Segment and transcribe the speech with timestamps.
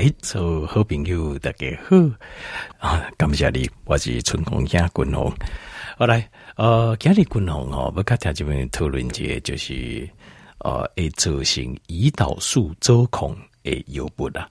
[0.00, 1.94] 来，所有好朋友大家好
[2.78, 3.06] 啊！
[3.18, 5.30] 感谢你，我是春红兄君红。
[5.98, 6.26] 好来，
[6.56, 10.08] 呃，今日君红哦，要跟大家这边讨论一个，就是
[10.60, 14.48] 呃，会造成胰岛素周控的药物啦。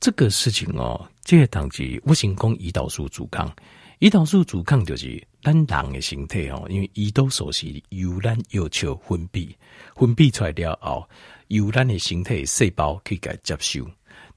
[0.00, 3.54] 这个事情哦，这个当时我先讲胰岛素阻抗，
[3.98, 9.54] 胰岛素阻抗就是咱人的身体哦，因为胰岛素是由咱要求分泌，
[9.94, 11.06] 分泌出来了后，
[11.48, 13.86] 由咱的身体细胞可以给接受。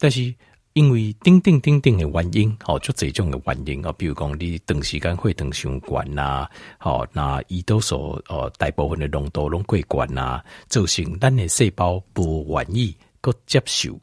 [0.04, 0.36] 但是
[0.74, 6.46] 因为丁丁丁丁的原因，哦，就这种的原因啊，比如讲你长时间会等上管呐，
[6.78, 13.98] 好，那胰岛素哦大部分的浓度拢过关呐，造成咱的细胞不愿意个接受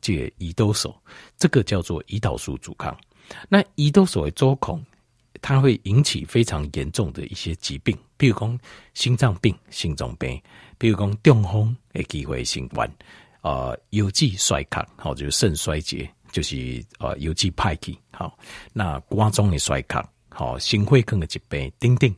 [0.00, 0.92] 这个胰岛素，
[1.36, 2.98] 这个叫做胰岛素阻抗。
[3.48, 4.84] 那胰岛素的阻抗，
[5.40, 8.58] 它会引起非常严重的一些疾病，比如讲
[8.94, 10.42] 心脏病、心脏病，
[10.78, 12.68] 比如讲中风的机会性
[13.44, 18.38] 呃，腰肌衰竭，好，就是肾衰竭，就是呃有机派气，好，
[18.72, 22.10] 那肝脏的衰竭，好，心血管的疾病，等等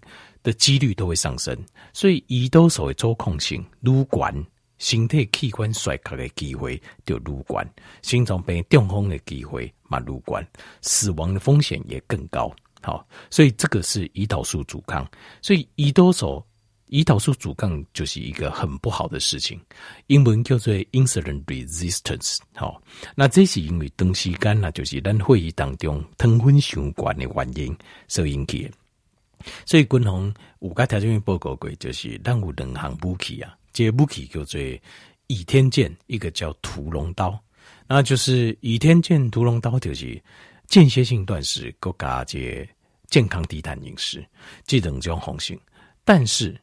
[0.44, 1.52] 的几率都会上升。
[1.92, 4.46] 所以，胰岛素的阻控性，愈悬，
[4.78, 7.68] 身体器官衰竭的机会就愈悬，
[8.02, 10.46] 心脏病、中风的机会嘛愈悬，
[10.80, 12.54] 死亡的风险也更高。
[12.82, 15.04] 好，所以这个是胰岛素阻抗，
[15.42, 16.40] 所以胰岛素。
[16.88, 19.60] 胰岛素阻抗就是一个很不好的事情，
[20.06, 22.38] 英文叫做 insulin resistance。
[22.54, 22.80] 好，
[23.16, 27.76] 那这是因为长时间呢，就是咱会议当中糖分相关的原因
[28.06, 28.70] 所引起的。
[29.64, 34.60] 所以军方有个条件报告过，就是咱有两项武器啊，这武器叫做
[35.26, 37.36] 倚天剑，一个叫屠龙刀。
[37.88, 40.22] 那就是倚天剑、屠龙刀，就是
[40.68, 42.64] 间歇性断食，各加这
[43.08, 44.24] 健康低碳饮食，
[44.64, 45.58] 这两种方式，
[46.04, 46.56] 但是。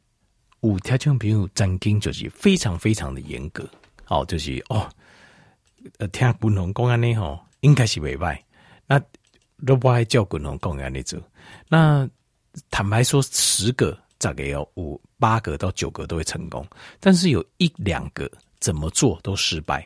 [0.64, 3.70] 五条件比如曾经就是非常非常的严格，
[4.08, 4.90] 哦，就是哦，
[6.00, 8.40] 呃，听滚龙公安尼吼，应该是未歹。
[8.88, 9.00] 那
[9.66, 11.22] 都不爱叫滚龙公安尼做。
[11.68, 12.10] 那
[12.72, 16.66] 坦白说，十个大概要五八个到九个都会成功，
[17.02, 18.32] 但是有一两个
[18.62, 19.86] 怎么做都失败。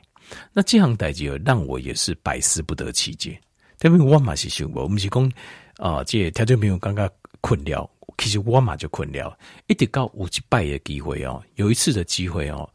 [0.54, 3.40] 那这样代志让我也是百思不得其解。
[3.82, 5.32] 因为我嘛是想，我们是讲
[5.78, 7.10] 啊，这条件比如刚刚
[7.42, 7.90] 困了。
[8.18, 12.68] 其实我嘛就困了，一直到有一摆的机会哦，有一次的机会哦，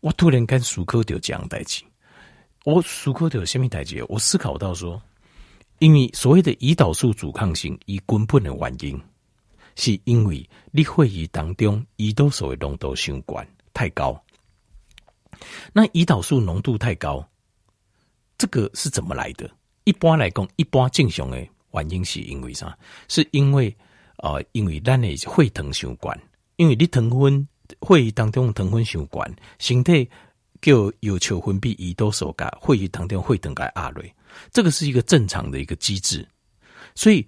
[0.00, 1.84] 我突然间思考到这样代志，
[2.64, 4.04] 我思考到什么代志？
[4.08, 5.00] 我思考到说，
[5.78, 9.00] 因为所谓的胰岛素阻抗性，以根本的原因，
[9.76, 14.20] 是因为你血液当中胰岛素的浓度相关太高。
[15.72, 17.24] 那胰岛素浓度太高，
[18.36, 19.48] 这个是怎么来的？
[19.84, 21.38] 一般来讲，一般正常的
[21.72, 22.76] 原因是因为啥？
[23.06, 23.74] 是因为
[24.18, 26.20] 啊、因为咱的血糖相关，
[26.56, 27.46] 因为你糖分
[27.82, 30.10] 血液当中糖分相关，身体
[30.60, 34.12] 就要求分泌胰岛素，噶血液当中血糖该压累，
[34.52, 36.26] 这个是一个正常的一个机制。
[36.96, 37.24] 所以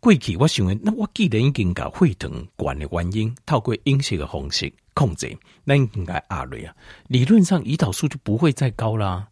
[0.00, 5.32] 过去我想，那我既然已经把血糖管的原因透过饮食的方式控制，
[5.62, 6.74] 那应该压累啊。
[7.06, 9.28] 理论上胰岛素就不会再高啦。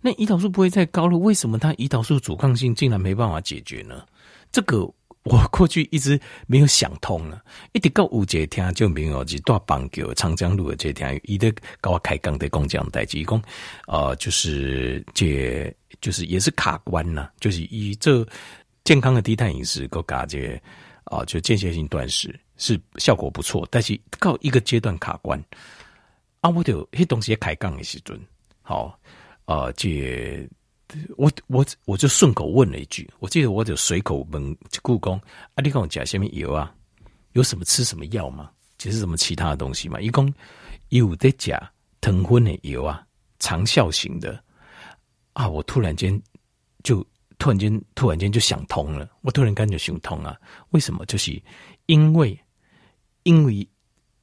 [0.00, 4.06] 那胰岛素不会再高了，为什么它胰岛素阻抗性竟然没办法解决呢？
[4.50, 4.90] 这个。
[5.24, 7.42] 我过去一直没有想通了，
[7.72, 13.42] 一直到有一天就没有，就大棒球长江路的这天，伊在跟我开讲的讲讲代志，讲
[13.86, 18.26] 呃，就是这就是也是卡关了，就是以这
[18.84, 20.60] 健康的低碳饮食，够加这
[21.04, 25.42] 啊、呃，就间歇性断食是效果不错，但是到一个阶段卡关
[26.42, 28.20] 啊，我就迄东西开讲的时阵，
[28.60, 28.98] 好
[29.46, 30.46] 呃，这。
[31.16, 35.20] 我我我就顺口问了一句，我记得我就随口问故宫
[35.54, 36.74] 啊，你跟我讲什么药啊？
[37.32, 38.50] 有什么吃什么药吗？
[38.78, 40.00] 其实什么其他的东西嘛？
[40.00, 40.32] 一共
[40.90, 41.60] 有的讲
[42.00, 43.04] 糖分的药啊，
[43.38, 44.42] 长效型的
[45.32, 46.20] 啊，我突然间
[46.82, 47.04] 就
[47.38, 50.36] 突然间突然间就想通了，我突然间就想通啊，
[50.70, 51.04] 为什么？
[51.06, 51.42] 就是
[51.86, 52.38] 因为
[53.22, 53.66] 因为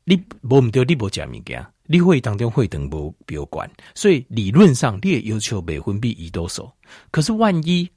[0.03, 1.65] 你无唔对，你无食物件。
[1.91, 6.71] 你会当中会等不比较管，所以理论上你也要求每分泌胰岛素。
[7.11, 7.89] 可是万一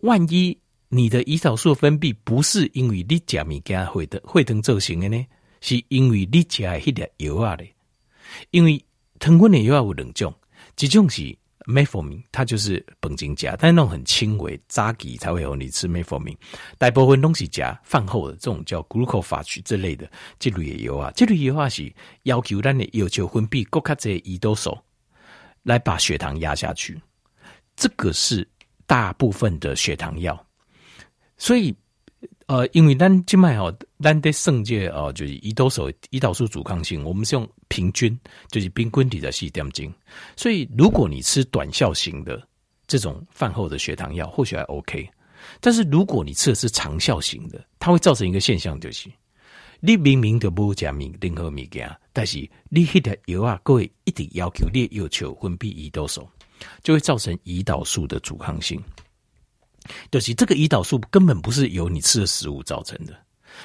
[0.00, 0.58] 万一
[0.90, 5.26] 你的胰岛素分泌不是因为你食物件会的会等造成的呢？
[5.62, 7.72] 是因为你食的迄粒药啊咧。
[8.50, 8.84] 因为
[9.18, 10.34] 糖分的药有两种，
[10.78, 11.34] 一种是。
[11.64, 16.36] Metformin 它就是本金加，但是那种很轻微，扎给才会有你吃 metformin。
[16.78, 21.92] 大部分东西加饭后的这种叫 glucophage 这类的这类的药啊，这类药啊是
[22.24, 24.78] 要求咱的要求分泌更加多胰岛素
[25.62, 27.00] 来把血糖压下去。
[27.76, 28.46] 这个是
[28.86, 30.46] 大部分的血糖药，
[31.36, 31.74] 所以。
[32.46, 38.18] 呃，因为咱今麦哦，咱的圣界哦，就是胰岛素胰岛素阻抗性，我们是用平均，
[38.50, 39.92] 就是平均体的四点精。
[40.36, 42.46] 所以，如果你吃短效型的
[42.86, 45.08] 这种饭后的血糖药，或许还 OK。
[45.60, 49.10] 但是如果你吃的是长效型的，它会造成一个现象，就是
[49.80, 56.28] 你明明就不加明任何物件，但是你迄个药啊，各位一定要求你要求分泌胰岛素，
[56.82, 58.80] 就会造成胰岛素的阻抗性。
[60.10, 63.14] 就是这个胰岛素根本不是由你吃的食物造成的，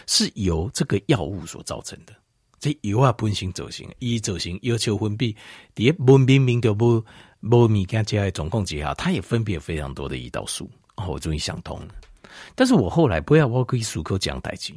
[0.07, 2.13] 是由这个药物所造成的。
[2.59, 5.35] 这药啊本身走形，一走形要求分泌，
[5.75, 7.03] 第一不明明就不
[7.41, 10.69] 不物件加总控之下，它也分泌非常多的胰岛素。
[10.95, 11.87] 哦，我终于想通了。
[12.55, 14.73] 但是我后来不要我可以随口讲代志，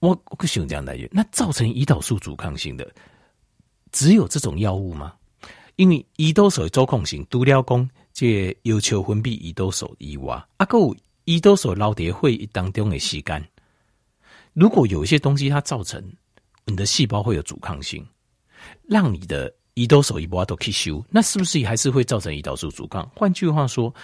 [0.00, 1.08] 我我可想讲代志。
[1.10, 2.86] 那造成胰岛素阻抗性的
[3.90, 5.14] 只有这种药物吗？
[5.76, 10.96] 因为胰岛素的阻抗性，除了讲这要求分泌胰岛素以外，啊，还有
[11.26, 13.46] 胰岛素留在血液当中的时间。
[14.54, 16.02] 如果有一些东西它造成
[16.64, 18.02] 你的细胞会有阻抗性，
[18.88, 23.06] 让你的胰岛素一波都吸收，那是不是还是会造成胰岛素阻抗？
[23.14, 23.94] 换句话说。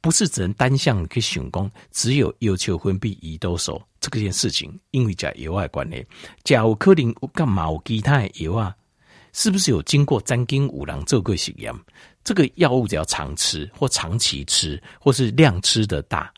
[0.00, 6.04] 不是只能单向去想讲，只有要求分泌胰岛素这件事情，因为加药物关系，
[6.42, 8.74] 假如可能干嘛有其他的药啊？
[9.32, 11.72] 是不是有经过詹金五郎做过实验？
[12.24, 16.32] 这个药物只要常吃或长期吃，或是量吃的大，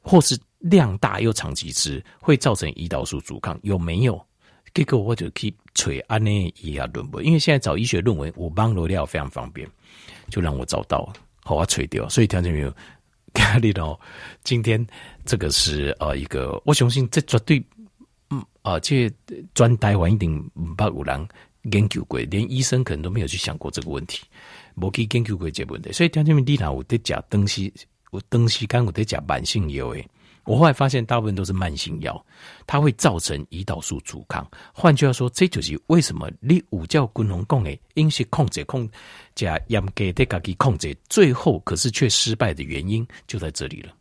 [0.00, 4.20] 或是量大又长期吃，会造成胰岛素阻抗，有没有？
[4.74, 9.68] 结果我就去找安内医学论文，因为现在找医学论文，我帮罗料非常方便，
[10.30, 11.12] 就让我找到。
[11.42, 12.72] 好啊，吹掉，所以听见没有？
[13.32, 13.98] 看你哦，
[14.44, 14.84] 今天
[15.24, 17.64] 这个是呃一个，我相信这绝对，
[18.30, 19.10] 嗯啊，这
[19.54, 20.42] 专台湾一定
[20.76, 21.28] 不有人
[21.72, 24.24] 研究过，连医生可能都没有去想过这个问题，
[24.74, 25.92] 没去研究过这个问题。
[25.92, 26.42] 所以听见没？
[26.42, 27.72] 你那我在讲东西，
[28.10, 30.08] 我东西刚我在讲慢性药诶。
[30.44, 32.24] 我后来发现，大部分都是慢性药，
[32.66, 34.50] 它会造成胰岛素阻抗。
[34.72, 38.88] 换句话说，这就是为什么你五教共同讲的饮食控制控
[39.34, 43.92] 加严格的自己控制，最后可是却失败的原因就在这里了。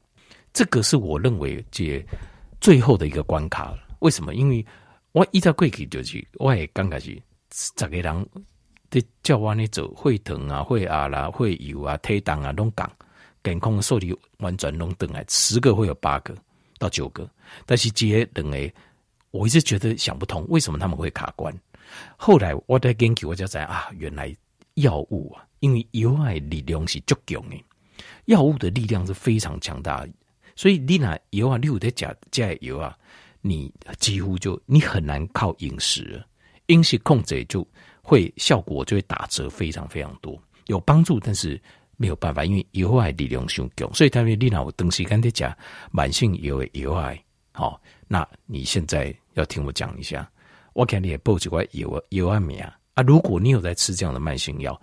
[0.53, 2.01] 这个是我认为这
[2.61, 3.79] 最后的一个关卡了。
[3.99, 4.33] 为什么？
[4.33, 4.65] 因为
[5.11, 7.21] 我一直过去就是，我也刚开始
[7.51, 8.29] 十个人
[8.89, 12.91] 在叫我呢做血糖啊、血压啦、血油啊、体重啊拢讲。
[13.43, 16.35] 健康的数据完全拢等来，十个会有八个
[16.79, 17.29] 到九个，
[17.65, 18.73] 但是这些等诶，
[19.31, 21.57] 我一直觉得想不通，为什么他们会卡关？
[22.17, 24.35] 后来我在研究，我就知啊，原来
[24.73, 27.63] 药物啊，因为药物的力量是足强诶，
[28.25, 30.05] 药物的力量是非常强大，
[30.57, 32.97] 所以你拿药啊，你有在加加药啊，
[33.39, 36.21] 你几乎就你很难靠饮食，
[36.67, 37.67] 饮食控制就
[38.01, 41.61] 会效果就会打折非常非常多，有帮助，但是。
[41.99, 45.51] 没有办法，因为药物力量太强，所以他们你那我长时间在讲
[45.89, 47.17] 慢性药的药物，
[47.51, 50.29] 好，那你现在要听我讲一下，
[50.73, 52.71] 我看你也报几块药药物名啊。
[53.07, 54.79] 如果你有在吃这样的慢性药，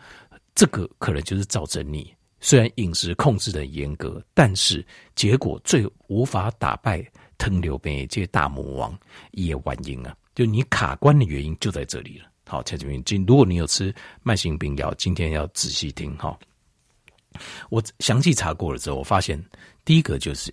[0.56, 4.84] 这个可能就是造成你虽然饮食控制的严格，但是
[5.14, 7.00] 结果最无法打败
[7.38, 8.98] 糖尿病这些大魔王
[9.30, 12.26] 也原因啊，就你卡关的原因就在这里了。
[12.46, 16.38] 好，蔡这边，今如果你有吃慢性病药，今天要仔细听哈。
[17.70, 19.42] 我详细查过了之后，我发现
[19.84, 20.52] 第一个就是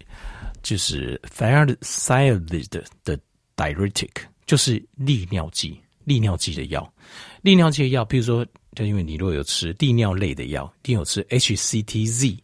[0.64, 2.68] 就是 thiazide
[3.04, 3.20] 的
[3.56, 4.10] diuretic，
[4.46, 6.94] 就是利尿剂，利尿剂的药。
[7.42, 12.40] 利尿剂的药，比如说，就因为你如果有吃利尿类的药，一定有吃 HCTZ，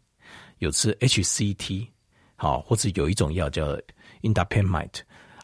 [0.60, 1.88] 有吃 HCT，
[2.36, 3.76] 好，或者有一种药叫
[4.22, 5.00] indapamide，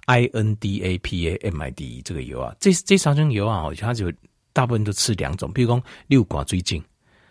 [0.05, 4.11] I N D A P A M I D E 这个油啊，这这三种油啊，它就
[4.51, 6.83] 大部分都吃两种，比如说六挂最近，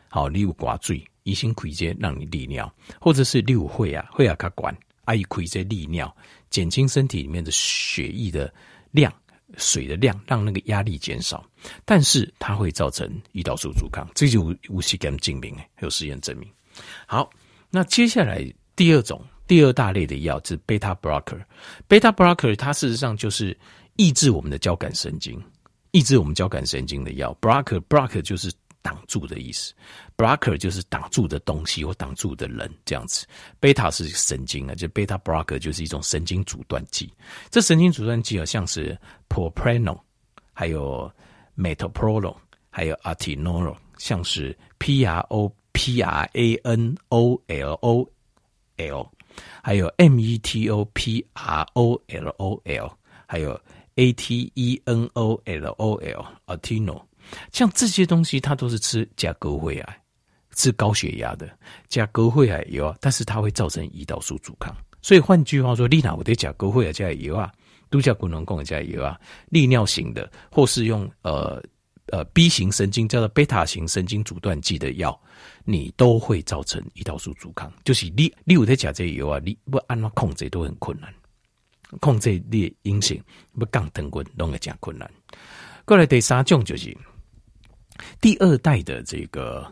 [0.08, 1.02] 好，六挂最。
[1.24, 2.68] 乙型亏些让你利尿，
[3.00, 6.12] 或者是六会啊会啊卡管，阿姨亏些利尿，
[6.50, 8.52] 减轻身体里面的血液的
[8.90, 9.14] 量、
[9.56, 11.48] 水的量，让那个压力减少。
[11.84, 16.50] 但是它会造成胰岛素阻抗，这就无需跟证明，有实验证明。
[17.06, 17.30] 好，
[17.70, 21.40] 那接下来第二种第二大类的药是 beta blocker。
[21.88, 23.56] beta blocker 它事实上就是
[23.96, 25.42] 抑制我们的交感神经，
[25.90, 27.36] 抑制我们交感神经的药。
[27.40, 28.52] blocker blocker 就是。
[28.84, 29.72] 挡住的意思
[30.16, 33.24] ，blocker 就是挡住的东西或挡住的人这样子。
[33.60, 37.08] 贝塔是神经啊，就贝塔 blocker 就是一种神经阻断剂。
[37.48, 40.00] 这神经阻断剂啊，像是 propranolol，
[40.52, 41.08] 还有
[41.56, 42.34] metoprolol，
[42.70, 48.10] 还有 atenolol，像是 p r o p r a n o l o
[48.78, 49.10] l，
[49.62, 53.60] 还有 m e t o p r o l o l，还有
[53.96, 57.02] a t e n o l o l，atenolol。
[57.52, 59.96] 像这些东西，它都是吃加高血压，
[60.54, 61.48] 吃高血压的
[61.88, 64.76] 加高血压药，但是它会造成胰岛素阻抗。
[65.00, 67.50] 所以换句话说，你哪我得加高血压加油啊，
[67.90, 71.62] 都叫功能供的加油啊，利尿型的，或是用呃
[72.12, 75.18] 呃 B 型神经叫做贝塔型神经阻断剂的药，
[75.64, 77.72] 你都会造成胰岛素阻抗。
[77.84, 81.12] 就是你你有在吃这药啊，你不按怎控制都很困难，
[82.00, 83.18] 控制你的阴性
[83.58, 85.10] 不降糖分都会讲困难。
[85.86, 86.94] 过来第三种就是
[88.20, 89.66] 第二代的这个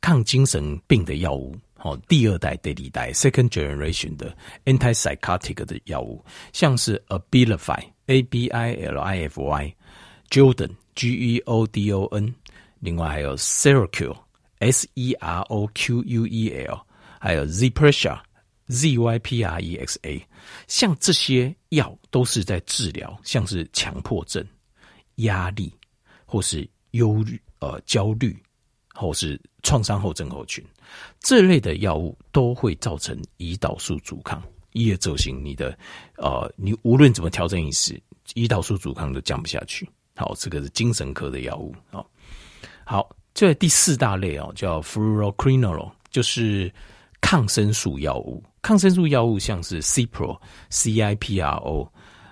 [0.00, 1.54] 抗精神病的药物。
[1.74, 9.74] 好，第二代、第二代 （second generation） 的 antipsychotic 的药物，像是 Abilify（A B I L I F Y）、
[10.28, 12.34] Jordan（ G E O D O N，
[12.80, 16.80] 另外还有 Seroquel（S E R O Q U E L），
[17.18, 20.26] 还有 Zyprexa（Z Y P R E X A）。
[20.66, 24.44] 像这些药都是在治疗，像是强迫症、
[25.16, 25.72] 压力，
[26.24, 28.36] 或是忧虑、呃焦虑，
[28.94, 30.64] 或是创伤后症候群。
[31.20, 34.42] 这类的药物都会造成胰岛素阻抗，
[34.72, 35.78] 一而走行你的，
[36.16, 38.00] 呃，你无论怎么调整饮食，
[38.34, 39.88] 胰岛素阻抗都降不下去。
[40.20, 41.74] 好，这个是精神科的药物。
[41.90, 42.06] 好，
[42.84, 46.70] 好，这第四大类哦，叫 fluoroquinol，就是
[47.22, 48.44] 抗生素药物。
[48.60, 51.90] 抗生素药物像是 Cipro，C I P R O，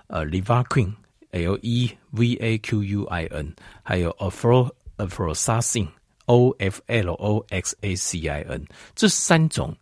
[0.08, 5.88] 呃，Levaquin，L E V A Q U I N，还有 Afro Afrosacin、
[6.26, 9.74] O F L O X A C I N，这三种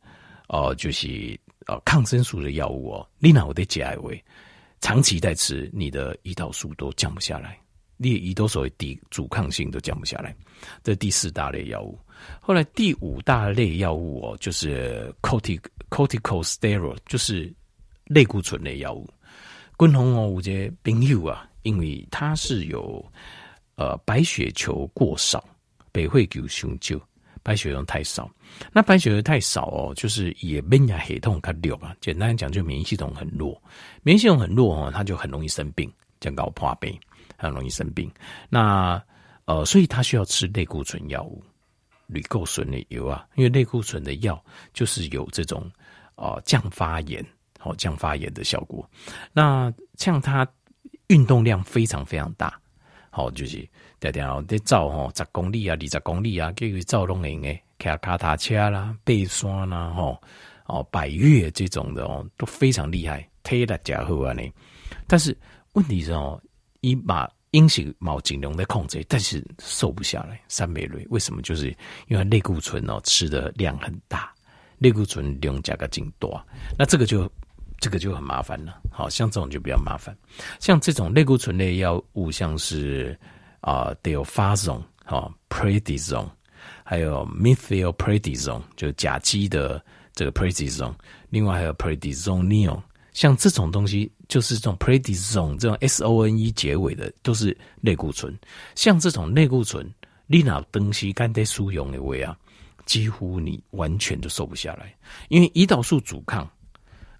[0.46, 1.36] 哦、就是
[1.66, 3.08] 呃抗生素的药物哦。
[3.18, 4.24] 你那我得解为
[4.80, 7.58] 长期在吃，你的胰岛素都降不下来，
[7.96, 10.34] 你的胰岛素抵阻抗性都降不下来。
[10.82, 11.98] 这第四大类药物。
[12.40, 15.60] 后来第五大类药物哦，就是 cortic
[15.90, 17.52] corticosteroid，就是
[18.04, 19.08] 类固醇类药物。
[19.76, 23.04] 共同哦，我觉得朋友啊，因为它是有
[23.76, 25.44] 呃白血球过少。
[25.92, 27.00] 白血球太少，
[27.42, 28.30] 白血球太少。
[28.72, 31.96] 那白血球太少哦，就是也免疫系统较弱啊。
[32.00, 33.58] 简单讲，就免疫系统很弱，
[34.02, 36.98] 免疫系统很弱哦，它就很容易生病，像高破病，
[37.36, 38.10] 很容易生病。
[38.48, 39.02] 那
[39.44, 41.42] 呃，所以他需要吃类固醇药物，
[42.06, 45.70] 类固醇的油啊，因为类固醇的药就是有这种
[46.16, 47.24] 呃降发炎，
[47.58, 48.88] 好、降发炎的效果。
[49.32, 50.46] 那像他
[51.06, 52.60] 运动量非常非常大。
[53.10, 53.66] 好，就是
[53.98, 60.20] 常常在走吼，十公里啊，二十公里啊，叫佢走拢会用诶，骑脚踏车啦，爬山啦，吼，
[60.66, 64.42] 哦，百越这种的哦，都非常厉害，体力加好啊呢。
[65.06, 65.34] 但是
[65.72, 66.38] 问题是哦，
[66.86, 71.04] 伊把饮食冇尽量在控制，但是瘦不下来，三倍锐。
[71.10, 71.42] 为什么？
[71.42, 71.68] 就是
[72.06, 74.32] 因为类固醇哦，吃的量很大，
[74.78, 76.40] 类固醇量加个劲多，
[76.78, 77.30] 那这个就。
[77.78, 80.16] 这个就很麻烦了，好像这种就比较麻烦。
[80.60, 83.16] 像这种类固醇类药物，像是
[83.60, 86.26] 啊，Dalphazone 哈，Prednisone，
[86.82, 90.94] 还有 Methylprednisolone 就甲基的这个 predisone
[91.28, 92.80] 另外还有 Prednisone，
[93.16, 98.38] 像这种东西，就是这种 predisone 这种 S O N E 结尾的，都是类固醇。
[98.74, 99.90] 像这种类固醇，
[100.26, 102.36] 你那东西肝得输用的位啊，
[102.84, 104.94] 几乎你完全都瘦不下来，
[105.30, 106.46] 因为胰岛素阻抗。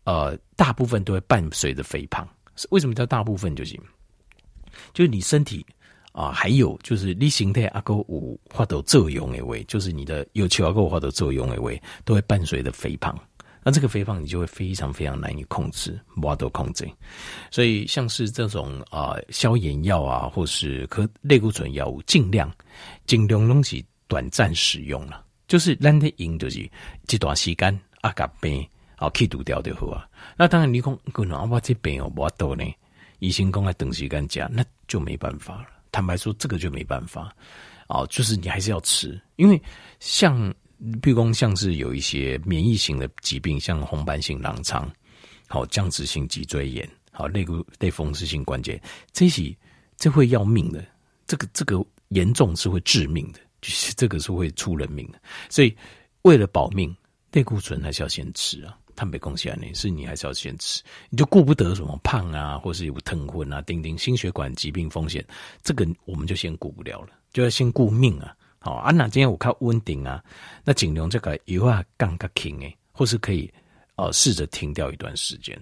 [0.05, 2.29] 呃，大部分都会伴随着肥胖。
[2.69, 3.57] 为什么叫大部分？
[3.57, 3.75] 就是，
[4.93, 5.65] 就是你身体
[6.13, 13.19] 啊、还有就是你形态阿哥五或者作用的位，就是你的有求阿哥或者作用的位，都会伴随着肥胖。
[13.67, 16.89] 那这个肥胖你就会非常非常难以控制，无法控制。
[17.51, 22.49] 所以像是这种啊、消炎药啊，或是可类固醇药物，尽量
[23.07, 26.71] 尽量东西短暂使用了，就是咱的用就是
[27.09, 28.65] 这段时间啊，甲病。
[28.99, 30.09] 啊，去除掉就好啊。
[30.39, 32.65] 那当然你，讲可能我这边有无多呢？
[33.19, 35.67] 医生讲来等时间讲，那就没办法了。
[35.93, 37.31] 坦白说，这个就没办法。
[37.89, 39.63] 哦，就是你还是要吃，因为
[40.01, 40.51] 像，
[41.01, 44.91] 比如说像是有一些免疫型的疾病，像红斑性狼疮，
[45.49, 48.81] 好，僵直性脊椎炎，好，类固类风湿性关节，
[49.13, 49.57] 这些
[49.97, 50.85] 这会要命的。
[51.27, 55.21] 这个这个严重是会致命的，就是这个是会出人命的。
[55.51, 55.77] 所以
[56.23, 56.95] 为了保命，
[57.33, 58.79] 类固醇还是要先吃啊。
[58.95, 65.23] 他没贡献呢，是你还是要先吃，你就顾不得什么胖啊，或是有疼昏啊，丁丁心血管疾病风险，
[65.63, 68.35] 这个我们就先顾不了了，就要先顾命啊。
[68.67, 70.23] 哦啊，那今天我看温定啊，
[70.65, 73.51] 那尽量这个油啊降个轻诶，或是可以
[73.95, 75.57] 呃试着停掉一段时间。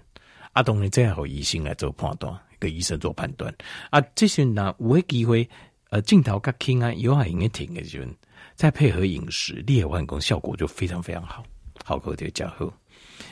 [0.52, 3.54] 啊，当然这样和医生来做判断，给医生做判断
[3.90, 4.00] 啊。
[4.14, 5.48] 这些呢，有机会
[5.90, 8.10] 呃镜头较轻啊，油啊应该停的时候，
[8.54, 11.44] 再配合饮食，裂换工效果就非常非常好，
[11.84, 12.72] 好口的加厚。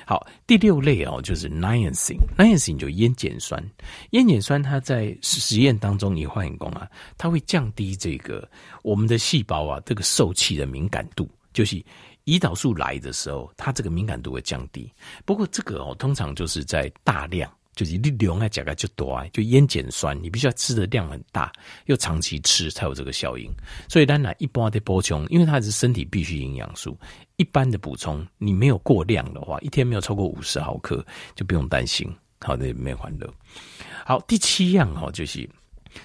[0.07, 3.63] 好，第六类哦，就是 niacin，niacin 就烟碱酸，
[4.11, 8.49] 烟碱酸它在实验当中也化工啊，它会降低这个
[8.83, 11.83] 我们的细胞啊这个受气的敏感度，就是
[12.25, 14.91] 胰岛素来的时候，它这个敏感度会降低。
[15.25, 21.51] 不过这个哦，通常就是在大量就是你量啊，价格就多，就烟碱酸，你必须要吃的量很大，
[21.87, 23.51] 又长期吃才有这个效应。
[23.89, 26.99] 所以当然一般的补充，因为它是身体必需营养素，
[27.37, 31.03] 一般的补充你没有过量的话，一天没有超过五十毫克，
[31.35, 32.07] 就不用担心。
[32.41, 33.33] 好的，没欢乐。
[34.05, 35.49] 好，第七样哈，就是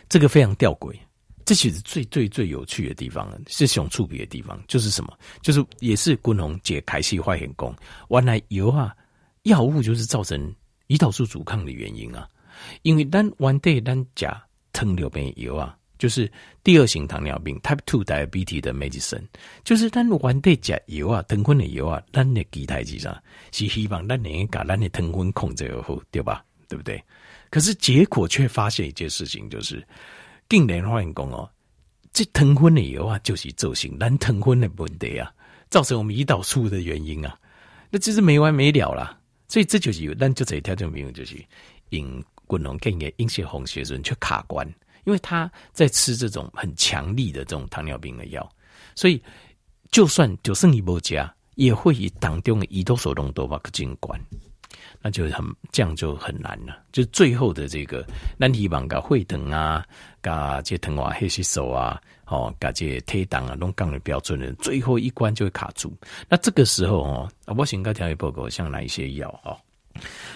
[0.07, 0.95] 这个非常吊诡，
[1.43, 5.17] 这其实最最最有趣的地方，是熊触笔的地方，就是什么？
[5.41, 7.75] 就是也是滚红解开系坏很功，
[8.09, 8.95] 原来油啊，
[9.43, 10.55] 药物就是造成。
[10.87, 12.27] 胰岛素阻抗的原因啊，
[12.81, 14.25] 因为咱原底咱吃
[14.71, 16.31] 糖尿病药啊，就是
[16.63, 19.23] 第二型糖尿病 （Type Two Diabetes） 的 medicine，
[19.63, 23.15] 就是咱原底吃药啊，糖分的药啊，咱的基台之上
[23.51, 26.43] 是希望咱能够把咱的糖分控制好，对吧？
[26.69, 27.01] 对不对？
[27.49, 29.85] 可是结果却发现一件事情，就是
[30.49, 31.49] 竟然发现讲哦，
[32.13, 35.31] 这糖分的药啊，就是造成咱糖分的问题啊，
[35.69, 37.37] 造成我们胰岛素的原因啊，
[37.89, 39.17] 那就是没完没了啦。
[39.47, 41.35] 所以这就是有，但就这一条就没有，就是
[41.89, 44.67] 因滚龙跟个阴血红血顺去卡关，
[45.05, 48.49] 因为他在吃这种很强力的这种糖尿病的药，
[48.95, 49.21] 所以
[49.91, 54.19] 就算就剩一波加，也会以当中的胰岛素浓度把它进关，
[55.01, 56.77] 那就很这样就很难了。
[56.91, 58.05] 就最后的这个
[58.37, 59.85] 难题网噶会疼啊，
[60.21, 62.01] 噶这疼啊黑吸手啊。
[62.29, 65.95] 哦，感觉推档啊，弄杠的标准的，最后一关就会卡住。
[66.27, 69.55] 那这个时候哦，我先跟调一报告，像哪一些药哦，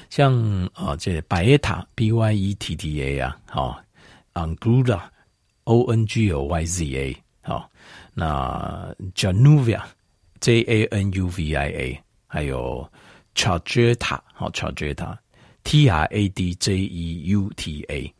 [0.09, 0.33] 像
[0.73, 3.77] 啊，这百叶塔 B Y E T T A 啊，好
[4.35, 5.01] ，Onglyza
[5.65, 7.69] O N G O Y Z A，好，
[8.13, 9.81] 那 Januvia
[10.39, 12.89] J A N U V I A，还有
[13.35, 15.17] Trajeta 好，Trajeta
[15.63, 18.13] T R A D J E U T A，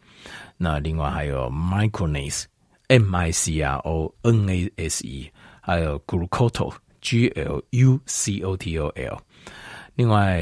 [0.58, 2.46] 那另外还有 Micronase。
[2.88, 8.78] M I C R O N A S E，还有 Glucoto G L U C O T
[8.78, 9.18] O L，
[9.96, 10.42] 另外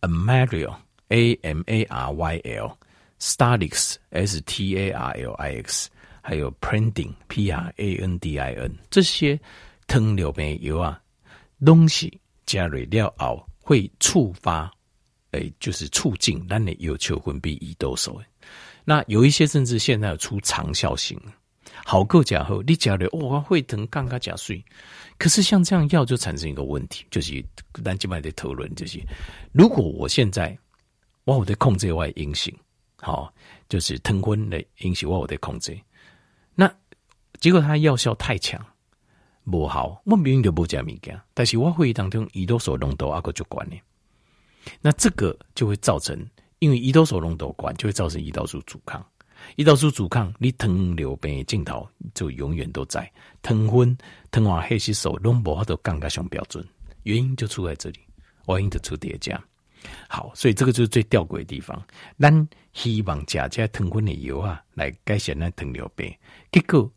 [0.00, 0.74] Amaryl
[1.08, 5.90] A M A R Y L，Starlix S T A R L I X，
[6.22, 9.38] 还有 pranding P R A N D I N，这些
[9.86, 10.98] 糖尿病药啊，
[11.62, 14.68] 东西加入了后会触发，
[15.30, 18.20] 诶，就是促进咱的有球分泌胰岛素。
[18.84, 21.16] 那有一些甚至现在有出长效型。
[21.84, 24.60] 好够假后，你假的哇会疼，刚刚假碎。
[25.18, 27.44] 可是像这样药就产生一个问题，就是
[27.84, 29.00] 咱今麦的讨论就是，
[29.52, 30.58] 如果我现在
[31.26, 32.52] 哇我在控制外阴性，
[32.96, 33.32] 好，
[33.68, 35.78] 就是疼昏的阴性，我我在控制，
[36.56, 36.68] 那
[37.38, 38.60] 结果它药效太强，
[39.50, 43.76] 不好，我明明就无食物件，但是我会议当中胰岛素浓度阿个就关呢，
[44.80, 46.16] 那这个就会造成，
[46.60, 49.04] 因为胰岛素浓度关，就会造成胰岛素阻抗。
[49.56, 53.10] 胰岛素阻抗，你糖尿病的镜头就永远都在。
[53.42, 53.96] 糖分、
[54.30, 56.62] 糖化黑色素拢无法度降到上标准，
[57.04, 57.98] 原因就出在这里，
[58.46, 59.42] 原因就出叠加。
[60.08, 61.82] 好，所以这个就是最吊诡的地方。
[62.18, 66.14] 咱希望食这糖分的药啊，来改善咱糖尿病，
[66.52, 66.92] 结果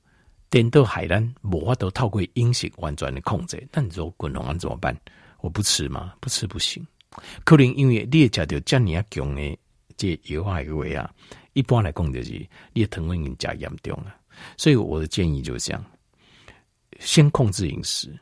[0.54, 3.68] 颠倒海南无法度透过饮食完全的控制。
[3.72, 4.96] 但你说滚龙安怎么办？
[5.40, 6.14] 我不吃吗？
[6.20, 6.86] 不吃不行。
[7.44, 9.60] 可能因为你也食到这么啊强的
[9.98, 11.12] 这药啊个位啊。
[11.54, 14.16] 一般来讲就是，你的糖分已经加严重了，
[14.56, 15.84] 所以我的建议就是这样：
[17.00, 18.16] 先控制饮食，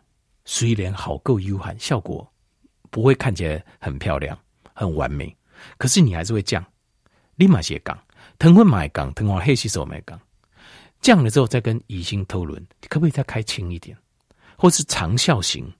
[0.46, 2.26] 虽然好够悠闲，效果
[2.89, 4.39] 不会看起来很漂亮、
[4.74, 5.36] 很完美，
[5.78, 6.65] 可是你还是会降。
[7.36, 8.02] 立马写降，
[8.39, 10.17] 糖分买降，糖化黑吸收买降，
[11.02, 13.98] 降了之后再跟医生讨论，可不可以再开轻一点，
[14.58, 15.72] 或是长效型，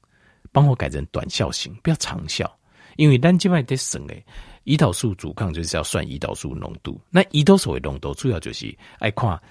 [0.52, 2.52] 帮我改成短效型，不要长效，
[2.98, 4.26] 因为咱今麦得省诶。
[4.64, 9.42] 胰岛素阻抗就是要算胰岛素浓度，那胰岛素的浓度主要就是爱看啊，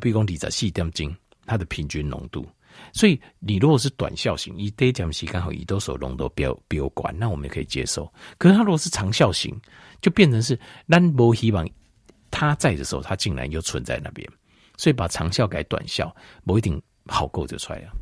[0.00, 1.14] 比如讲二十四点钟
[1.46, 2.44] 它的平均浓度。
[2.92, 8.12] 所以你如果是短效型，一得讲时刚好胰岛素浓度标标管，那我们也可以接受。
[8.36, 9.54] 可是它如果是长效型，
[10.00, 11.68] 就变成是咱不希望
[12.32, 14.28] 它在的时候，它竟然又存在那边。
[14.82, 16.12] 所以把长效改短效，
[16.44, 17.94] 不一定好够就出来啊。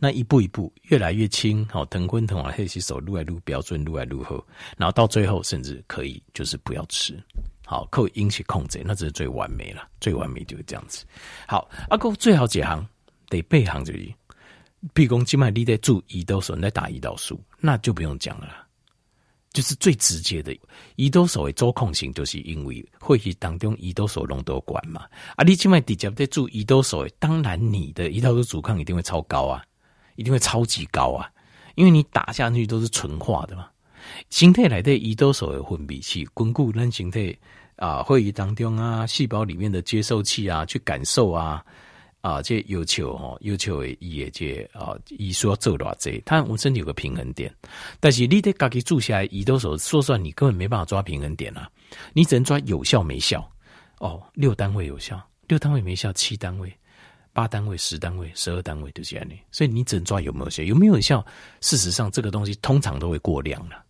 [0.00, 4.44] 那一步一步越来越轻，好，腾坤腾啊，黑吸手撸来撸标准，撸来撸后，
[4.76, 7.16] 然后到最后甚至可以就是不要吃，
[7.64, 11.04] 好，靠饮食控制，那这是最完美了，最完美就是这样子。
[11.46, 12.84] 好，阿、啊、哥最好几行
[13.28, 14.12] 得背行就是，
[14.92, 18.63] 比如讲今麦你在注胰岛素，在打胰岛素，那就不用讲了，
[19.54, 20.54] 就是最直接的
[20.96, 25.06] 胰岛素的周控型，就是因为会议当中胰岛素浓度管嘛。
[25.36, 29.64] 啊，你今麦直接在注胰岛素，当然你的胰岛素阻抗一定会超高啊。
[30.16, 31.28] 一定会超级高啊，
[31.74, 33.66] 因为你打下去都是纯化的嘛。
[34.30, 37.36] 形态来的胰岛素的分泌器，巩固咱形态
[37.74, 41.66] 啊，会议当中啊，细胞里面的接受器啊，去感受啊
[42.24, 47.54] 啊，这要求哈，要求的也这啊，医说做偌济，他我身体有个平衡点，
[48.00, 51.70] 但是你得自己住下来，胰岛素说算你根本没办法抓平衡点啊，
[52.14, 53.46] 你只能抓有效没效
[53.98, 56.74] 哦，六单位有效，六单位没效，七单位、
[57.34, 61.22] 八单位、十单位、十二单位都这样的，所以你只能抓有没有效，有没有效？
[61.60, 63.84] 事实上，这个东西通常都会过量了，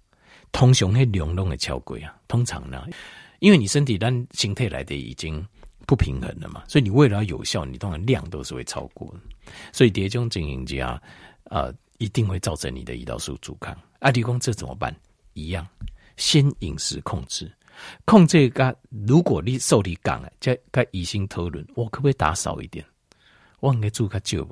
[0.50, 2.84] 通常会量都会超过啊，通常呢，
[3.38, 5.46] 因为你身体单形态来的已经。
[5.86, 9.52] 不平衡的嘛，所以你为了要有效，你当然量都是会超过的。
[9.72, 11.00] 所以蝶中经营家，
[11.44, 13.76] 呃，一定会造成你的胰岛素阻抗。
[14.00, 14.94] 阿迪公这怎么办？
[15.34, 15.66] 一样，
[16.16, 17.50] 先饮食控制，
[18.04, 18.76] 控制个。
[19.06, 22.84] 如果你受体降了，再该乙锌讨论，我可不可以打少一点？
[23.60, 24.46] 我应该做个久？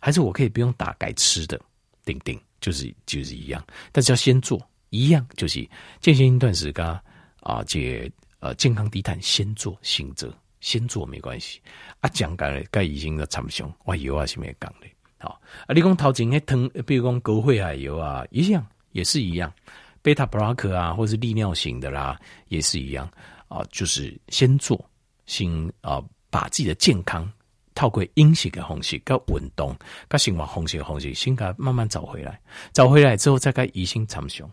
[0.00, 1.58] 还是我可以不用打，改吃的？
[2.04, 5.60] 顶顶就是就是一样，但是要先做一样，就是
[6.00, 7.02] 间歇性断食噶
[7.40, 10.36] 啊，这呃健康低碳先做行者。
[10.64, 11.60] 先做没关系，
[12.00, 14.86] 啊，讲讲咧，该已经的参详，我油啊是没讲的，
[15.18, 19.52] 好，啊，你讲头前迄汤，比如讲高血压油啊，一样也是一样，
[20.00, 23.06] 贝塔布拉克啊，或是利尿型的啦，也是一样。
[23.46, 24.82] 啊，就是先做，
[25.26, 27.30] 先啊，把自己的健康
[27.74, 29.76] 透过饮食的方式，跟运动，
[30.08, 32.40] 跟生活方式的方式，先给慢慢找回来，
[32.72, 34.50] 找回来之后再该医生参详，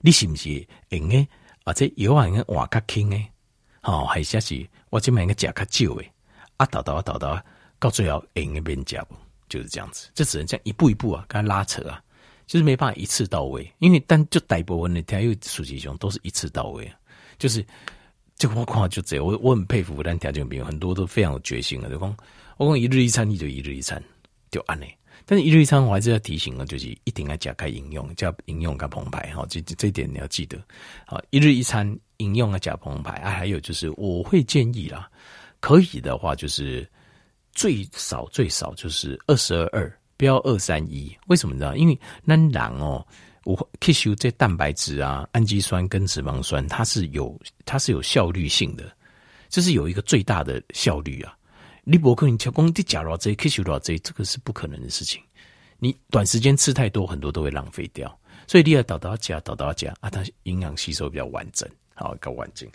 [0.00, 1.28] 你是不是用诶？
[1.64, 3.30] 啊，这药啊，应该换较轻诶。
[3.84, 6.12] 哦，还是是，我这边应该加较少诶，
[6.56, 7.42] 啊，倒倒啊，倒倒，
[7.78, 9.14] 到最后应该变加不，
[9.48, 12.02] 就是这样子，这只能这样一步一步啊，跟他拉扯啊，
[12.46, 16.90] 就是没办法一次到位，因为但就大部分的天，因为实上都是一次到位，
[17.38, 17.64] 就是
[18.36, 22.16] 就我看就这，我我很佩服咱条件朋友，很多都非常有决心的，就讲
[22.56, 24.02] 我讲一日一餐，你就一日一餐，
[24.50, 24.86] 就安尼。
[25.26, 30.58] 但是一日一餐，我还是要提醒啊，就是一定要加开饮用，加饮用加澎湃哈，这这一点你要记得。
[31.06, 35.10] 好，一日一餐饮用啊加澎湃啊，还有就是我会建议啦，
[35.60, 36.88] 可以的话就是
[37.52, 41.16] 最少最少就是二十二二，不要二三一。
[41.26, 41.76] 为什么呢？
[41.76, 43.06] 因为那狼哦，
[43.44, 48.90] 我吸收这蛋白质啊、氨基酸跟脂肪酸，它是有它是有效率性的，
[49.48, 51.36] 这是有一个最大的效率啊。
[51.84, 55.22] 你不可能吃光，你假如这吸收到这，这个是不可能的事情。
[55.78, 58.18] 你短时间吃太多，很多都会浪费掉。
[58.46, 62.68] 所以你要倒倒加，倒倒加啊，它营养吸收比较完整，好，一个环境。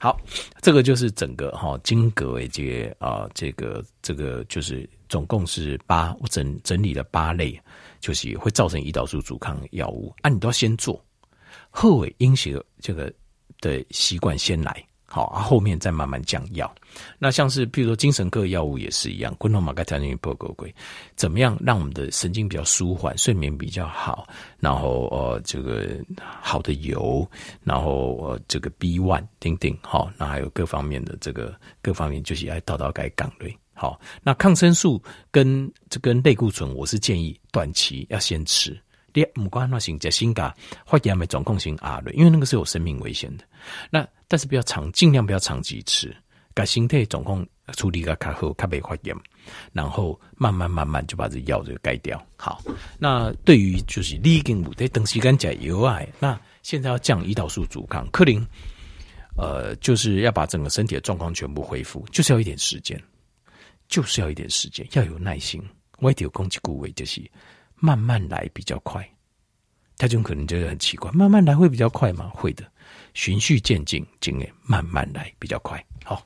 [0.00, 0.20] 好，
[0.60, 7.58] 这个就是整个哈金格以及啊，这个这个就是总共是八，我整整理了八类，
[8.00, 11.02] 就是会造成胰岛素阻抗药物啊，你都要先做，
[11.70, 13.10] 后尾饮食这个
[13.60, 14.84] 的习惯先来。
[15.14, 16.74] 好，啊后面再慢慢降药。
[17.20, 20.74] 那像是，譬如说精神科药物也是一样，滚筒马盖条件不够贵，
[21.14, 24.26] 怎么样让我们的神经比较舒缓，睡眠比较好？
[24.58, 25.86] 然后呃，这个
[26.18, 27.24] 好的油，
[27.62, 33.56] 然后呃，这个 B one 等等，好，那还有各方面的这个各方面，就是要到到该岗位。
[33.72, 35.00] 好，那抗生素
[35.30, 38.76] 跟这跟类固醇，我是建议短期要先吃。
[39.14, 43.44] 第二，不管那型加新嘎或者没总控型阿瑞，因为那个是有生命危险的。
[43.88, 46.14] 那但是不要长，尽量不要长期吃。
[46.52, 47.44] 改心态总控
[47.76, 49.16] 处理个较好卡被发炎，
[49.72, 52.24] 然后慢慢慢慢就把这药就改掉。
[52.36, 52.62] 好，
[52.96, 58.46] 那对于就是立根部在等时间加油啊，那现在要降胰岛素阻抗，克林，
[59.36, 63.02] 呃，就是要把整个身体的状况全部恢复，就是要一点时间，
[63.88, 65.60] 就是要一点时间，要有耐心。
[65.98, 67.20] 我一定有攻击部位就是。
[67.84, 69.06] 慢慢来比较快，
[69.98, 72.30] 他就可能觉得很奇怪，慢慢来会比较快吗？
[72.34, 72.64] 会的，
[73.12, 75.84] 循序渐进，经验慢慢来比较快。
[76.02, 76.24] 好。